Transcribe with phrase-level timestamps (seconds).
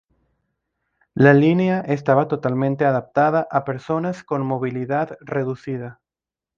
[1.13, 6.01] La línea estaba totalmente adaptada a personas con movilidad reducida.